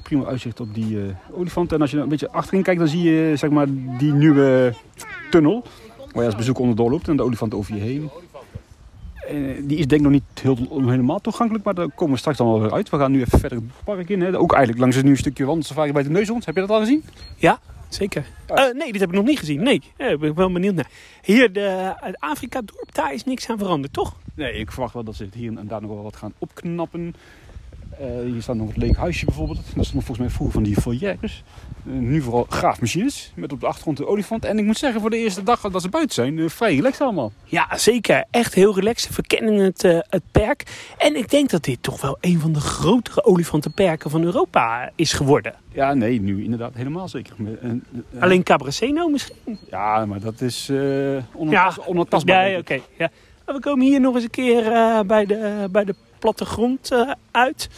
prima 0.07 0.25
uitzicht 0.25 0.59
op 0.59 0.73
die 0.73 0.99
eh 0.99 1.37
olifant. 1.37 1.71
En 1.71 1.81
als 1.81 1.91
je 1.91 1.97
een 1.97 2.09
beetje 2.09 2.31
achterin 2.31 2.63
kijkt, 2.63 2.79
dan 2.79 2.89
zie 2.89 3.03
je 3.03 3.35
zeg 3.35 3.49
maar 3.49 3.67
die 3.97 4.13
nieuwe 4.13 4.73
tunnel. 5.31 5.63
Waar 5.97 6.23
je 6.23 6.25
als 6.25 6.35
bezoeker 6.35 6.61
onderdoor 6.61 6.91
loopt 6.91 7.07
en 7.07 7.17
de 7.17 7.23
olifant 7.23 7.53
over 7.53 7.75
je 7.75 7.81
heen. 7.81 8.09
Eh, 9.27 9.35
die 9.61 9.77
is 9.77 9.87
denk 9.87 10.01
ik 10.01 10.07
nog 10.07 10.11
niet 10.11 10.41
heel, 10.41 10.57
helemaal 10.89 11.19
toegankelijk, 11.19 11.65
maar 11.65 11.73
daar 11.73 11.91
komen 11.95 12.13
we 12.13 12.19
straks 12.19 12.37
dan 12.37 12.47
wel 12.47 12.61
weer 12.61 12.73
uit. 12.73 12.89
We 12.89 12.97
gaan 12.97 13.11
nu 13.11 13.19
even 13.19 13.39
verder 13.39 13.57
het 13.57 13.67
park 13.83 14.09
in. 14.09 14.21
Hè. 14.21 14.37
Ook 14.39 14.51
eigenlijk 14.51 14.79
langs 14.79 14.95
het 14.95 15.05
nieuwe 15.05 15.19
stukje 15.19 15.45
wandelsafari 15.45 15.91
bij 15.91 16.03
de 16.03 16.09
Neushoorns. 16.09 16.45
Heb 16.45 16.55
je 16.55 16.61
dat 16.61 16.69
al 16.69 16.79
gezien? 16.79 17.03
Zeker. 17.89 18.25
Oh. 18.47 18.59
Eh, 18.59 18.73
nee, 18.73 18.91
dit 18.91 19.01
heb 19.01 19.09
ik 19.09 19.15
nog 19.15 19.25
niet 19.25 19.39
gezien. 19.39 19.63
Nee, 19.63 19.81
Eh, 19.97 20.11
ik 20.11 20.19
ben 20.19 20.35
wel 20.35 20.51
benieuwd 20.51 20.75
naar. 20.75 20.89
Hier, 21.23 21.53
de, 21.53 21.93
het 21.95 22.19
Afrika-dorp, 22.19 22.93
daar 22.93 23.13
is 23.13 23.23
niks 23.23 23.49
aan 23.49 23.57
veranderd, 23.57 23.93
toch? 23.93 24.15
Nee, 24.33 24.53
ik 24.53 24.71
verwacht 24.71 24.93
wel 24.93 25.03
dat 25.03 25.15
ze 25.15 25.23
het 25.23 25.33
hier 25.33 25.57
en 25.57 25.67
daar 25.67 25.81
nog 25.81 25.91
wel 25.91 26.03
wat 26.03 26.15
gaan 26.15 26.33
opknappen. 26.37 27.15
Eh, 27.99 28.05
hier 28.31 28.41
staat 28.41 28.55
nog 28.55 28.67
het 28.67 28.77
leeg 28.77 28.97
huisje 28.97 29.25
bijvoorbeeld. 29.25 29.57
Dat 29.75 29.85
is 29.85 29.93
nog 29.93 30.03
volgens 30.03 30.17
mij 30.17 30.29
vroeger 30.29 30.53
van 30.53 30.63
die 30.63 30.81
foyers. 30.81 31.43
Eh, 31.85 31.91
nu 31.93 32.21
vooral 32.21 32.45
graafmachines. 32.49 33.31
Met 33.35 33.51
op 33.53 33.59
de 33.59 33.65
achtergrond 33.67 33.97
de 33.97 34.07
olifant. 34.07 34.45
En 34.45 34.57
ik 34.59 34.65
moet 34.65 34.77
zeggen, 34.77 35.01
voor 35.01 35.09
de 35.09 35.17
eerste 35.17 35.43
dag 35.43 35.61
dat 35.61 35.81
ze 35.81 35.89
buiten 35.89 36.15
zijn, 36.15 36.39
eh, 36.39 36.49
vrij 36.49 36.75
relaxed 36.75 37.01
allemaal. 37.01 37.31
Ja, 37.43 37.77
zeker. 37.77 38.23
Echt 38.31 38.53
heel 38.53 38.75
relaxed. 38.75 39.15
We 39.15 39.21
kennen 39.21 39.53
het, 39.53 39.81
het 40.09 40.21
perk. 40.31 40.63
En 40.97 41.15
ik 41.15 41.29
denk 41.29 41.49
dat 41.49 41.63
dit 41.63 41.83
toch 41.83 42.01
wel 42.01 42.17
een 42.21 42.39
van 42.39 42.53
de 42.53 42.59
grotere 42.59 43.23
olifantenperken 43.23 44.09
van 44.09 44.23
Europa 44.23 44.91
is 44.95 45.13
geworden. 45.13 45.53
Ja, 45.71 45.93
nee, 45.93 46.21
nu 46.21 46.43
inderdaad 46.43 46.73
helemaal 46.75 47.07
zeker. 47.07 47.35
Alleen 48.19 48.43
Cabraceno 48.43 49.07
misschien? 49.09 49.57
Ja, 49.69 50.05
maar 50.05 50.19
dat 50.19 50.41
is 50.41 50.69
onaantast- 51.33 51.77
Ja. 51.77 51.83
onaantastbaar. 51.85 52.49
Ja, 52.49 52.61
denk 52.61 52.81
oké. 52.81 52.81
ja. 52.97 53.09
We 53.45 53.59
komen 53.59 53.85
hier 53.85 53.99
nog 53.99 54.15
eens 54.15 54.23
een 54.23 54.29
keer 54.29 54.63
bij, 55.05 55.25
de, 55.25 55.67
bij 55.71 55.83
de 55.85 55.95
plattegrond 56.19 56.91
eh 56.91 57.11
uit. 57.31 57.69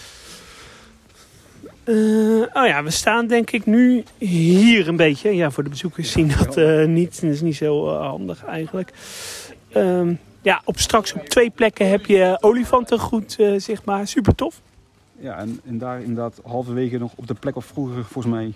Eh, 1.89 1.96
oh 2.53 2.67
ja, 2.67 2.84
we 2.84 2.89
staan 2.89 3.27
denk 3.27 3.51
ik 3.51 3.65
nu 3.65 4.03
hier 4.17 4.88
een 4.88 4.96
beetje. 4.96 5.36
Ja, 5.36 5.51
voor 5.51 5.63
de 5.63 5.69
bezoekers 5.69 6.12
zien 6.12 6.31
dat 6.38 6.58
eh, 6.58 6.86
niet. 6.86 7.22
Dat 7.22 7.31
is 7.31 7.41
niet 7.41 7.55
zo 7.55 7.89
handig 7.89 8.46
eigenlijk. 8.46 8.93
Ehm, 9.72 10.13
ja, 10.41 10.62
op 10.65 10.79
straks 10.79 11.13
op 11.13 11.25
twee 11.25 11.50
plekken 11.50 11.89
heb 11.89 12.05
je 12.05 12.38
olifanten 12.39 13.00
goed 13.00 13.36
eh, 13.39 13.53
zichtbaar. 13.58 14.08
Super 14.08 14.36
tof. 14.36 14.62
Ja, 15.19 15.38
en, 15.38 15.60
en 15.65 15.77
daar 15.77 16.01
inderdaad 16.01 16.39
halverwege 16.43 16.98
nog 16.98 17.12
op 17.15 17.27
de 17.27 17.34
plek 17.34 17.55
of 17.55 17.65
vroeger 17.65 18.05
volgens 18.05 18.34
mij, 18.34 18.53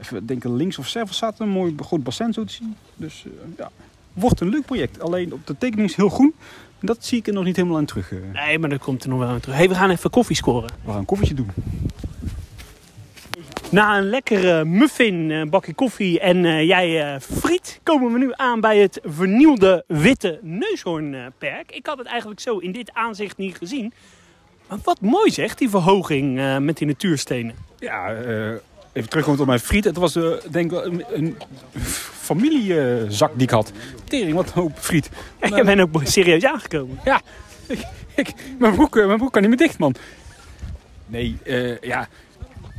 even 0.00 0.26
denken 0.26 0.56
links 0.56 0.78
of 0.78 0.88
zelf 0.88 1.14
zat 1.14 1.40
een 1.40 1.48
mooi 1.48 1.74
groot 1.80 2.02
bassin 2.02 2.32
zo 2.32 2.44
te 2.44 2.52
zien. 2.52 2.76
Dus 2.96 3.24
ja, 3.56 3.70
wordt 4.16 4.40
een 4.40 4.48
leuk 4.48 4.64
project. 4.66 5.00
Alleen 5.00 5.32
op 5.32 5.46
de 5.46 5.58
tekening 5.58 5.88
is 5.88 5.96
heel 5.96 6.08
groen. 6.08 6.34
Dat 6.80 7.04
zie 7.04 7.18
ik 7.18 7.26
er 7.26 7.32
nog 7.32 7.44
niet 7.44 7.56
helemaal 7.56 7.76
aan 7.78 7.84
terug. 7.84 8.12
eh. 8.12 8.18
Nee, 8.32 8.58
maar 8.58 8.70
dat 8.70 8.78
komt 8.78 9.02
er 9.02 9.08
nog 9.08 9.18
wel 9.18 9.28
aan 9.28 9.40
terug. 9.40 9.56
Hey, 9.56 9.68
we 9.68 9.74
gaan 9.74 9.90
even 9.90 10.10
koffie 10.10 10.36
scoren. 10.36 10.70
We 10.84 10.90
gaan 10.90 10.98
een 10.98 11.04
koffietje 11.04 11.34
doen. 11.34 11.50
Na 13.70 13.98
een 13.98 14.08
lekkere 14.08 14.64
muffin, 14.64 15.30
een 15.30 15.50
bakje 15.50 15.74
koffie 15.74 16.20
en 16.20 16.44
uh, 16.44 16.62
jij 16.66 17.14
uh, 17.14 17.20
friet, 17.20 17.80
komen 17.82 18.12
we 18.12 18.18
nu 18.18 18.30
aan 18.32 18.60
bij 18.60 18.78
het 18.78 19.00
vernieuwde 19.04 19.84
witte 19.86 20.38
neushoornperk. 20.42 21.72
Ik 21.72 21.86
had 21.86 21.98
het 21.98 22.06
eigenlijk 22.06 22.40
zo 22.40 22.58
in 22.58 22.72
dit 22.72 22.90
aanzicht 22.92 23.36
niet 23.36 23.56
gezien. 23.56 23.92
Maar 24.68 24.78
wat 24.82 25.00
mooi 25.00 25.30
zeg, 25.30 25.54
die 25.54 25.70
verhoging 25.70 26.38
uh, 26.38 26.58
met 26.58 26.76
die 26.76 26.86
natuurstenen. 26.86 27.54
Ja, 27.78 28.14
even 28.96 29.08
terugkomen 29.08 29.40
op 29.40 29.46
mijn 29.46 29.60
friet. 29.60 29.84
Het 29.84 29.96
was 29.96 30.12
denk 30.50 30.72
ik 30.72 30.84
een, 30.84 31.04
een 31.12 31.36
familiezak 32.20 33.32
die 33.32 33.42
ik 33.42 33.50
had. 33.50 33.72
Tering, 34.04 34.34
wat 34.34 34.46
een 34.46 34.52
hoop 34.52 34.78
friet. 34.78 35.10
Ja, 35.40 35.56
je 35.56 35.64
bent 35.64 35.80
ook 35.80 36.00
serieus 36.04 36.44
aangekomen. 36.44 36.98
Ja, 37.04 37.20
ik, 37.66 37.86
ik, 38.14 38.34
mijn, 38.58 38.74
broek, 38.74 38.94
mijn 38.94 39.18
broek 39.18 39.32
kan 39.32 39.40
niet 39.40 39.50
meer 39.50 39.58
dicht, 39.58 39.78
man. 39.78 39.94
Nee, 41.06 41.36
ja, 41.80 42.08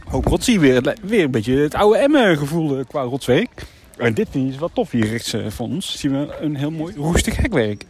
hoop 0.08 0.26
rotsie 0.26 0.60
weer. 0.60 0.96
Weer 1.02 1.24
een 1.24 1.32
beetje 1.32 1.56
het 1.56 1.76
oude 1.76 1.98
Emmen 1.98 2.38
gevoel 2.38 2.86
qua 2.86 3.02
rotswerk. 3.02 3.50
En 3.98 4.14
dit 4.14 4.28
is 4.36 4.58
wel 4.58 4.72
tof 4.74 4.92
hier 4.92 5.08
rechts 5.08 5.36
van 5.48 5.72
ons. 5.72 6.00
Zien 6.00 6.12
we 6.12 6.36
een 6.42 6.56
heel 6.56 6.72
mooi 6.72 6.96
roestig 6.96 7.36
hekwerk. 7.36 7.86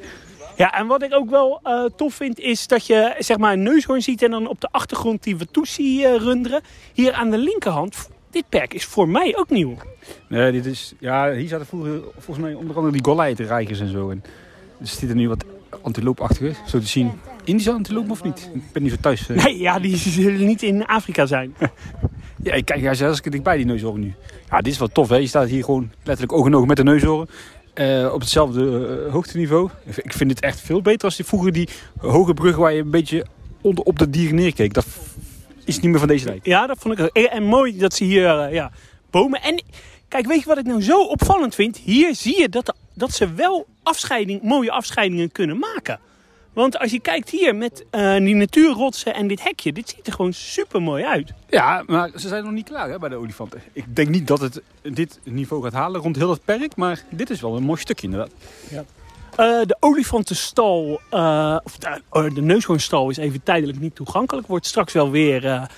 Ja, 0.55 0.73
en 0.73 0.87
wat 0.87 1.03
ik 1.03 1.13
ook 1.13 1.29
wel 1.29 1.59
uh, 1.63 1.83
tof 1.95 2.13
vind 2.13 2.39
is 2.39 2.67
dat 2.67 2.85
je 2.85 3.15
zeg 3.19 3.37
maar 3.37 3.53
een 3.53 3.63
neushoorn 3.63 4.01
ziet 4.01 4.21
en 4.21 4.31
dan 4.31 4.47
op 4.47 4.61
de 4.61 4.67
achtergrond 4.71 5.23
die 5.23 5.37
Watusi 5.37 6.05
uh, 6.05 6.15
runderen. 6.15 6.61
Hier 6.93 7.13
aan 7.13 7.29
de 7.29 7.37
linkerhand, 7.37 8.09
dit 8.29 8.43
perk 8.49 8.73
is 8.73 8.85
voor 8.85 9.09
mij 9.09 9.37
ook 9.37 9.49
nieuw. 9.49 9.75
Nee, 10.27 10.51
dit 10.51 10.65
is, 10.65 10.93
ja, 10.99 11.31
hier 11.31 11.47
zaten 11.47 11.65
vroeger 11.65 12.01
volgens 12.13 12.45
mij 12.45 12.53
onder 12.53 12.75
andere 12.75 12.93
die 12.93 13.03
golleitenreigers 13.03 13.79
en 13.79 13.91
zo. 13.91 14.09
En 14.09 14.23
er 14.79 14.87
zit 14.87 15.09
er 15.09 15.15
nu 15.15 15.27
wat 15.27 15.45
antiloopachtige, 15.81 16.53
zo 16.65 16.79
te 16.79 16.87
zien. 16.87 17.11
Indische 17.43 17.71
antiloop 17.71 18.11
of 18.11 18.23
niet? 18.23 18.49
Ik 18.53 18.71
ben 18.71 18.83
niet 18.83 18.91
zo 18.91 18.97
thuis. 19.01 19.29
Uh... 19.29 19.43
Nee, 19.43 19.57
ja, 19.57 19.79
die 19.79 19.97
zullen 20.21 20.45
niet 20.45 20.63
in 20.63 20.85
Afrika 20.85 21.25
zijn. 21.25 21.55
ja, 22.43 22.53
ik 22.53 22.65
kijk, 22.65 22.81
ja, 22.81 22.93
zelfs 22.93 23.19
ik 23.21 23.31
dichtbij 23.31 23.57
die 23.57 23.65
neushoorn 23.65 23.99
nu. 23.99 24.13
Ja, 24.49 24.57
dit 24.57 24.73
is 24.73 24.79
wel 24.79 24.87
tof, 24.87 25.09
hè. 25.09 25.15
Je 25.15 25.27
staat 25.27 25.49
hier 25.49 25.63
gewoon 25.63 25.91
letterlijk 26.03 26.37
oog 26.37 26.45
in 26.45 26.55
oog 26.55 26.65
met 26.65 26.77
de 26.77 26.83
neushoorn. 26.83 27.27
Uh, 27.75 28.13
op 28.13 28.19
hetzelfde 28.19 28.63
uh, 29.05 29.11
hoogteniveau. 29.11 29.69
Ik 29.95 30.13
vind 30.13 30.29
het 30.29 30.39
echt 30.39 30.59
veel 30.59 30.81
beter 30.81 31.03
als 31.03 31.15
die 31.15 31.25
vroeger 31.25 31.51
die 31.51 31.69
hoge 31.97 32.33
brug 32.33 32.55
waar 32.55 32.73
je 32.73 32.81
een 32.81 32.89
beetje 32.89 33.25
onder 33.61 33.83
op 33.83 33.99
de 33.99 34.09
dieren 34.09 34.35
neerkeek. 34.35 34.73
Dat 34.73 34.85
is 35.67 35.79
niet 35.79 35.91
meer 35.91 35.99
van 35.99 36.07
deze 36.07 36.25
tijd. 36.25 36.45
Ja, 36.45 36.67
dat 36.67 36.77
vond 36.79 36.99
ik 36.99 37.05
ook. 37.05 37.15
En 37.15 37.43
mooi 37.43 37.77
dat 37.77 37.93
ze 37.93 38.03
hier 38.03 38.47
uh, 38.47 38.53
ja, 38.53 38.71
bomen. 39.09 39.41
En 39.41 39.63
kijk, 40.07 40.25
weet 40.25 40.39
je 40.39 40.45
wat 40.45 40.57
ik 40.57 40.65
nou 40.65 40.81
zo 40.83 41.03
opvallend 41.03 41.55
vind? 41.55 41.77
Hier 41.77 42.15
zie 42.15 42.39
je 42.41 42.49
dat, 42.49 42.65
de, 42.65 42.73
dat 42.93 43.11
ze 43.11 43.33
wel 43.33 43.65
afscheiding, 43.83 44.41
mooie 44.41 44.71
afscheidingen 44.71 45.31
kunnen 45.31 45.57
maken. 45.57 45.99
Want 46.53 46.79
als 46.79 46.91
je 46.91 46.99
kijkt 46.99 47.29
hier 47.29 47.55
met 47.55 47.85
uh, 47.91 48.17
die 48.17 48.35
natuurrotsen 48.35 49.13
en 49.13 49.27
dit 49.27 49.43
hekje, 49.43 49.73
dit 49.73 49.89
ziet 49.89 50.07
er 50.07 50.13
gewoon 50.13 50.33
super 50.33 50.81
mooi 50.81 51.03
uit. 51.03 51.33
Ja, 51.49 51.83
maar 51.85 52.09
ze 52.15 52.27
zijn 52.27 52.43
nog 52.43 52.53
niet 52.53 52.69
klaar 52.69 52.89
hè, 52.89 52.99
bij 52.99 53.09
de 53.09 53.15
olifanten. 53.15 53.61
Ik 53.73 53.95
denk 53.95 54.09
niet 54.09 54.27
dat 54.27 54.39
het 54.39 54.61
dit 54.81 55.19
niveau 55.23 55.63
gaat 55.63 55.73
halen 55.73 56.01
rond 56.01 56.15
heel 56.15 56.29
het 56.29 56.45
perk, 56.45 56.75
maar 56.75 57.03
dit 57.09 57.29
is 57.29 57.41
wel 57.41 57.55
een 57.55 57.63
mooi 57.63 57.79
stukje 57.79 58.07
inderdaad. 58.07 58.31
Ja. 58.69 58.85
Uh, 59.31 59.61
de 59.65 59.77
olifantenstal, 59.79 61.01
uh, 61.11 61.57
of 61.63 61.77
de, 61.77 62.33
de 62.33 62.41
neushoornstal 62.41 63.09
is 63.09 63.17
even 63.17 63.43
tijdelijk 63.43 63.79
niet 63.79 63.95
toegankelijk. 63.95 64.47
Wordt 64.47 64.65
straks 64.65 64.93
wel 64.93 65.11
weer 65.11 65.69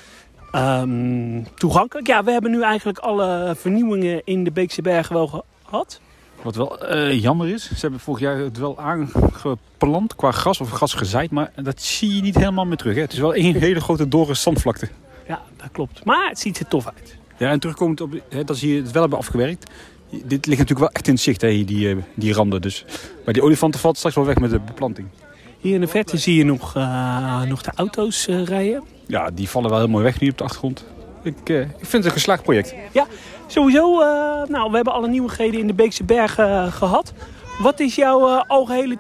um, 0.56 1.48
toegankelijk. 1.56 2.08
Ja, 2.08 2.24
we 2.24 2.32
hebben 2.32 2.52
nu 2.52 2.62
eigenlijk 2.62 2.98
alle 2.98 3.56
vernieuwingen 3.58 4.22
in 4.26 4.44
de 4.44 4.52
Beekse 4.52 4.82
Bergen 4.82 5.16
wel 5.16 5.44
gehad. 5.64 6.02
Wat 6.42 6.56
wel 6.56 6.96
uh, 6.96 7.22
jammer 7.22 7.48
is, 7.50 7.64
ze 7.64 7.80
hebben 7.80 8.00
vorig 8.00 8.22
jaar 8.22 8.38
het 8.38 8.58
wel 8.58 8.80
aangeplant 8.80 10.16
qua 10.16 10.32
gras 10.32 10.62
of 10.62 10.72
gras 10.72 10.94
gezaaid, 10.94 11.32
maar 11.32 11.52
dat 11.56 11.82
zie 11.82 12.16
je 12.16 12.22
niet 12.22 12.36
helemaal 12.36 12.66
meer 12.66 12.78
terug. 12.78 12.96
Hè? 12.96 13.02
Het 13.02 13.14
is 13.14 13.20
wel 13.20 13.34
één 13.34 13.56
hele 13.56 13.82
grote 13.82 14.08
dorre 14.08 14.34
zandvlakte. 14.34 14.90
Ja, 15.28 15.42
dat 15.58 15.70
klopt. 15.72 16.06
Maar 16.06 16.30
het 16.30 16.40
ziet 16.40 16.60
er 16.60 16.68
tof 16.68 16.88
uit. 16.88 17.18
Ja, 17.38 17.50
en 17.50 17.60
terugkomend 17.60 18.02
op 18.02 18.14
hè, 18.30 18.44
dat 18.44 18.58
ze 18.58 18.66
hier 18.66 18.82
het 18.82 18.92
wel 18.92 19.02
hebben 19.02 19.20
afgewerkt. 19.20 19.72
Dit 20.10 20.46
ligt 20.46 20.60
natuurlijk 20.60 20.80
wel 20.80 20.90
echt 20.90 21.08
in 21.08 21.14
het 21.14 21.22
zicht, 21.22 21.42
hè, 21.42 21.48
die, 21.64 21.98
die 22.16 22.34
randen. 22.34 22.62
Dus. 22.62 22.86
Maar 23.26 23.34
die 23.34 23.44
olifanten 23.44 23.80
valt 23.80 23.98
straks 23.98 24.16
wel 24.16 24.26
weg 24.26 24.38
met 24.40 24.50
de 24.50 24.60
beplanting. 24.60 25.08
Hier 25.60 25.74
in 25.74 25.82
de 25.82 25.88
verte 25.88 26.18
zie 26.18 26.36
je 26.36 26.46
nog, 26.46 26.76
uh, 26.76 27.42
nog 27.42 27.62
de 27.62 27.72
auto's 27.76 28.28
uh, 28.28 28.44
rijden. 28.44 28.84
Ja, 29.08 29.30
die 29.32 29.50
vallen 29.50 29.70
wel 29.70 29.80
heel 29.80 29.88
mooi 29.88 30.04
weg 30.04 30.20
nu 30.20 30.30
op 30.30 30.38
de 30.38 30.44
achtergrond. 30.44 30.86
Ik, 31.24 31.50
uh, 31.50 31.62
ik 31.62 31.70
vind 31.78 31.92
het 31.92 32.06
een 32.06 32.12
geslaagd 32.12 32.44
project. 32.44 32.76
Ja, 32.92 33.08
sowieso. 33.48 33.98
Nou, 34.48 34.70
we 34.70 34.76
hebben 34.76 34.94
alle 34.94 35.08
nieuwigheden 35.08 35.60
in 35.60 35.68
de 35.68 35.74
Beekse 35.74 36.04
Bergen 36.04 36.72
gehad. 36.72 37.14
Wat 37.62 37.80
is 37.80 37.96
jouw 37.96 38.28
algehele 38.28 38.98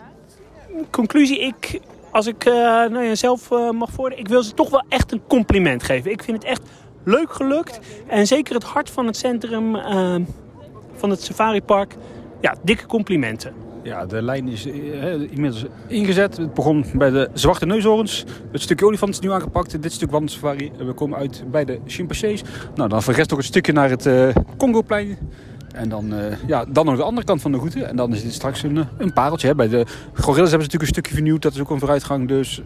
conclusie? 0.91 1.39
Ik, 1.39 1.79
als 2.11 2.27
ik 2.27 2.43
nou 2.43 3.03
ja, 3.03 3.15
zelf 3.15 3.49
mag 3.71 3.95
worden, 3.95 4.19
ik 4.19 4.27
wil 4.27 4.43
ze 4.43 4.53
toch 4.53 4.69
wel 4.69 4.83
echt 4.89 5.11
een 5.11 5.21
compliment 5.27 5.83
geven. 5.83 6.11
Ik 6.11 6.23
vind 6.23 6.37
het 6.37 6.51
echt 6.51 6.61
leuk 7.03 7.33
gelukt. 7.33 7.79
En 8.07 8.27
zeker 8.27 8.53
het 8.53 8.63
hart 8.63 8.89
van 8.89 9.05
het 9.05 9.17
centrum 9.17 9.75
van 10.99 11.09
het 11.09 11.23
safaripark. 11.23 11.95
Ja, 12.41 12.55
dikke 12.63 12.85
complimenten. 12.85 13.53
Ja, 13.83 14.05
de 14.05 14.21
lijn 14.21 14.47
is 14.47 14.65
eh, 14.65 15.13
inmiddels 15.13 15.65
ingezet. 15.87 16.37
Het 16.37 16.53
begon 16.53 16.85
bij 16.93 17.09
de 17.09 17.29
zwarte 17.33 17.65
neushoorns. 17.65 18.25
Het 18.51 18.61
stukje 18.61 18.85
olifant 18.85 19.13
is 19.13 19.19
nu 19.19 19.31
aangepakt. 19.31 19.81
Dit 19.81 19.93
stuk 19.93 20.11
wandelsafari. 20.11 20.71
We 20.77 20.93
komen 20.93 21.17
uit 21.17 21.43
bij 21.51 21.65
de 21.65 21.79
chimpansees. 21.85 22.43
Nou, 22.75 22.89
dan 22.89 23.03
verrest 23.03 23.29
nog 23.29 23.39
het 23.39 23.47
stukje 23.47 23.71
naar 23.71 23.89
het 23.89 24.05
uh, 24.05 24.29
Congoplein. 24.57 25.17
En 25.73 25.89
dan, 25.89 26.13
uh, 26.13 26.19
ja, 26.47 26.65
dan 26.65 26.85
nog 26.85 26.95
de 26.95 27.03
andere 27.03 27.25
kant 27.25 27.41
van 27.41 27.51
de 27.51 27.57
route. 27.57 27.83
En 27.83 27.95
dan 27.95 28.13
is 28.13 28.23
dit 28.23 28.33
straks 28.33 28.63
een, 28.63 28.87
een 28.97 29.13
pareltje. 29.13 29.47
Hè. 29.47 29.55
Bij 29.55 29.67
de 29.67 29.85
gorillas 30.13 30.49
hebben 30.49 30.49
ze 30.49 30.55
natuurlijk 30.55 30.81
een 30.81 30.87
stukje 30.87 31.13
vernieuwd. 31.13 31.41
Dat 31.41 31.53
is 31.53 31.59
ook 31.59 31.69
een 31.69 31.79
vooruitgang. 31.79 32.27
Dus 32.27 32.61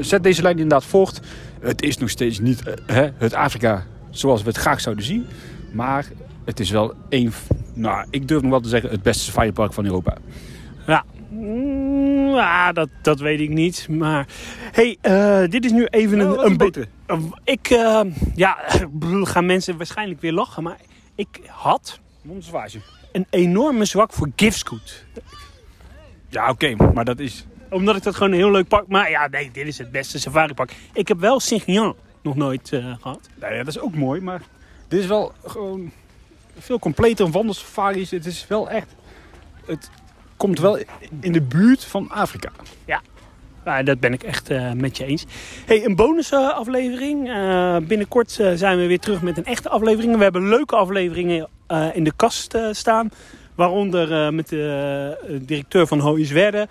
zet 0.00 0.22
deze 0.22 0.42
lijn 0.42 0.58
inderdaad 0.58 0.84
voort. 0.84 1.20
Het 1.60 1.82
is 1.82 1.98
nog 1.98 2.10
steeds 2.10 2.40
niet 2.40 2.62
uh, 2.66 2.98
het 3.16 3.34
Afrika 3.34 3.84
zoals 4.10 4.42
we 4.42 4.48
het 4.48 4.56
graag 4.56 4.80
zouden 4.80 5.04
zien. 5.04 5.26
Maar 5.72 6.06
het 6.44 6.60
is 6.60 6.70
wel 6.70 6.94
een, 7.08 7.32
nou, 7.78 8.06
ik 8.10 8.28
durf 8.28 8.42
nog 8.42 8.50
wel 8.50 8.60
te 8.60 8.68
zeggen, 8.68 8.90
het 8.90 9.02
beste 9.02 9.24
safaripark 9.24 9.72
van 9.72 9.84
Europa. 9.84 10.16
Ja, 10.86 11.04
mm, 11.28 12.34
ah, 12.34 12.72
dat, 12.72 12.88
dat 13.02 13.20
weet 13.20 13.40
ik 13.40 13.48
niet. 13.48 13.86
Maar 13.88 14.26
hey, 14.72 14.96
uh, 15.02 15.50
dit 15.50 15.64
is 15.64 15.72
nu 15.72 15.84
even 15.84 16.18
een... 16.18 16.38
Oh, 16.38 16.44
een 16.44 16.84
ik, 17.44 17.70
uh, 17.70 18.00
ja, 18.34 18.58
gaan 19.32 19.46
mensen 19.46 19.76
waarschijnlijk 19.76 20.20
weer 20.20 20.32
lachen, 20.32 20.62
maar 20.62 20.78
ik 21.14 21.40
had 21.46 22.00
een 23.12 23.26
enorme 23.30 23.84
zwak 23.84 24.12
voor 24.12 24.30
Gifscoot. 24.36 25.04
Ja, 26.28 26.50
oké, 26.50 26.70
okay, 26.70 26.92
maar 26.92 27.04
dat 27.04 27.18
is... 27.18 27.46
Omdat 27.70 27.96
ik 27.96 28.02
dat 28.02 28.14
gewoon 28.14 28.32
een 28.32 28.38
heel 28.38 28.50
leuk 28.50 28.68
park... 28.68 28.88
Maar 28.88 29.10
ja, 29.10 29.28
nee, 29.28 29.50
dit 29.50 29.66
is 29.66 29.78
het 29.78 29.90
beste 29.90 30.18
safaripark. 30.18 30.76
Ik 30.92 31.08
heb 31.08 31.18
wel 31.18 31.40
Saint-Jean 31.40 31.94
nog 32.22 32.36
nooit 32.36 32.72
uh, 32.72 32.94
gehad. 33.00 33.28
Nou 33.40 33.52
ja, 33.52 33.58
dat 33.58 33.74
is 33.74 33.80
ook 33.80 33.94
mooi, 33.94 34.20
maar 34.20 34.42
dit 34.88 35.00
is 35.00 35.06
wel 35.06 35.32
gewoon 35.44 35.92
veel 36.58 36.78
completer 36.78 37.30
wandelsafaris. 37.30 38.10
Het 38.10 38.26
is 38.26 38.46
wel 38.48 38.70
echt... 38.70 38.94
Het 39.66 39.90
komt 40.36 40.58
wel 40.58 40.78
in 41.20 41.32
de 41.32 41.42
buurt 41.42 41.84
van 41.84 42.10
Afrika. 42.10 42.50
Ja, 42.86 43.00
ja 43.64 43.82
dat 43.82 44.00
ben 44.00 44.12
ik 44.12 44.22
echt 44.22 44.50
uh, 44.50 44.72
met 44.72 44.96
je 44.96 45.04
eens. 45.04 45.24
Hey, 45.66 45.84
een 45.84 45.96
bonusaflevering. 45.96 47.28
Uh, 47.28 47.76
binnenkort 47.76 48.38
uh, 48.40 48.52
zijn 48.54 48.78
we 48.78 48.86
weer 48.86 49.00
terug 49.00 49.22
met 49.22 49.38
een 49.38 49.44
echte 49.44 49.68
aflevering. 49.68 50.16
We 50.16 50.22
hebben 50.22 50.48
leuke 50.48 50.76
afleveringen 50.76 51.48
in 51.92 52.04
de 52.04 52.12
kast 52.16 52.58
staan. 52.70 53.10
Waaronder 53.54 54.34
met 54.34 54.48
de 54.48 55.40
directeur 55.42 55.86
van 55.86 56.00
Hoyerswerda. 56.00 56.66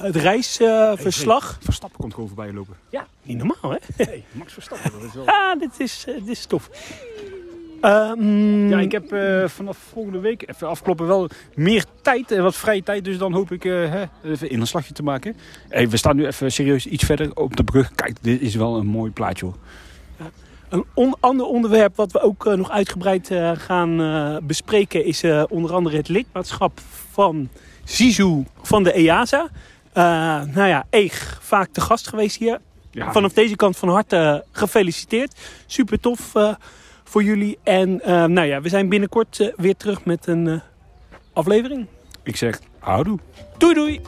het 0.00 0.16
reisverslag. 0.16 1.42
Hey, 1.42 1.52
hey, 1.52 1.64
Verstappen 1.64 2.00
komt 2.00 2.14
gewoon 2.14 2.28
voorbij 2.28 2.52
lopen. 2.52 2.76
Ja, 2.90 3.06
niet 3.22 3.36
normaal 3.36 3.70
hè? 3.70 4.04
Hey, 4.04 4.24
Max 4.32 4.52
Verstappen, 4.52 4.92
dat 4.92 5.02
is 5.02 5.14
wel... 5.14 5.26
ah, 5.36 5.58
dit 5.58 5.80
is, 5.80 6.04
dit 6.04 6.28
is 6.28 6.46
tof. 6.46 6.70
Um, 7.86 8.68
ja, 8.68 8.78
ik 8.78 8.92
heb 8.92 9.12
uh, 9.12 9.48
vanaf 9.48 9.78
volgende 9.92 10.18
week, 10.18 10.48
even 10.48 10.68
afkloppen, 10.68 11.06
wel 11.06 11.28
meer 11.54 11.84
tijd 12.02 12.30
en 12.30 12.42
wat 12.42 12.56
vrije 12.56 12.82
tijd. 12.82 13.04
Dus 13.04 13.18
dan 13.18 13.32
hoop 13.32 13.52
ik 13.52 13.64
uh, 13.64 13.90
hè, 13.90 14.04
even 14.24 14.50
in 14.50 14.60
een 14.60 14.66
slagje 14.66 14.92
te 14.92 15.02
maken. 15.02 15.36
Hey, 15.68 15.88
we 15.88 15.96
staan 15.96 16.16
nu 16.16 16.26
even 16.26 16.52
serieus 16.52 16.86
iets 16.86 17.04
verder 17.04 17.30
op 17.34 17.56
de 17.56 17.64
brug. 17.64 17.94
Kijk, 17.94 18.16
dit 18.22 18.40
is 18.40 18.54
wel 18.54 18.76
een 18.76 18.86
mooi 18.86 19.10
plaatje 19.10 19.44
hoor. 19.44 19.54
Ja. 20.18 20.24
Een 20.68 20.84
on 20.94 21.16
ander 21.20 21.46
onderwerp 21.46 21.96
wat 21.96 22.12
we 22.12 22.20
ook 22.20 22.46
uh, 22.46 22.54
nog 22.54 22.70
uitgebreid 22.70 23.30
gaan 23.56 23.96
bespreken 24.46 25.04
is 25.04 25.24
onder 25.48 25.74
andere 25.74 25.96
het 25.96 26.08
lidmaatschap 26.08 26.80
van 27.10 27.48
Zizou 27.84 28.44
van 28.62 28.82
de 28.82 28.92
EASA. 28.92 29.48
nou 30.54 30.68
ja, 30.68 30.86
Eeg, 30.90 31.38
vaak 31.42 31.74
de 31.74 31.80
gast 31.80 32.08
geweest 32.08 32.36
hier. 32.38 32.58
Ja. 32.90 33.12
Vanaf 33.12 33.32
deze 33.32 33.56
kant 33.56 33.76
van 33.76 33.88
harte 33.88 34.44
gefeliciteerd. 34.52 35.34
Super 35.66 36.00
tof 36.00 36.32
voor 37.08 37.22
jullie. 37.22 37.58
En 37.62 37.90
uh, 37.90 38.24
nou 38.24 38.46
ja, 38.46 38.60
we 38.60 38.68
zijn 38.68 38.88
binnenkort 38.88 39.38
uh, 39.38 39.48
weer 39.56 39.76
terug 39.76 40.04
met 40.04 40.26
een 40.26 40.46
uh, 40.46 40.60
aflevering. 41.32 41.86
Ik 42.22 42.36
zeg 42.36 42.60
houdoe. 42.78 43.18
Doei 43.58 43.74
doei. 43.74 44.00